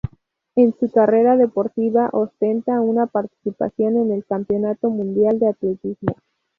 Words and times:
En 0.55 0.73
su 0.79 0.89
carrera 0.89 1.37
deportiva 1.37 2.09
ostenta 2.11 2.81
una 2.81 3.05
participación 3.05 3.97
en 3.97 4.11
el 4.11 4.25
Campeonato 4.25 4.89
Mundial 4.89 5.37
de 5.37 5.49
Atletismo. 5.49 6.13